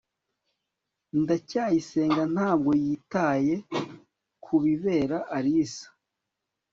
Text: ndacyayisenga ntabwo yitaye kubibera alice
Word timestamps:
ndacyayisenga 1.21 2.23
ntabwo 2.33 2.71
yitaye 2.83 3.55
kubibera 4.43 5.17
alice 5.37 5.85